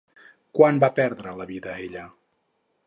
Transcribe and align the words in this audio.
Quan 0.59 0.79
va 0.83 0.89
perdre 1.01 1.37
la 1.43 1.49
vida 1.53 1.77
ella? 1.89 2.09